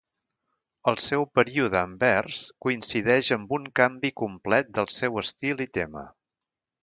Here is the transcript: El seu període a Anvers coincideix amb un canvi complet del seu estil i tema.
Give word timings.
El 0.91 0.95
seu 1.07 1.25
període 1.39 1.77
a 1.81 1.83
Anvers 1.89 2.39
coincideix 2.65 3.29
amb 3.37 3.53
un 3.59 3.69
canvi 3.81 4.11
complet 4.23 4.71
del 4.79 4.89
seu 4.95 5.21
estil 5.25 5.65
i 5.69 5.69
tema. 5.79 6.07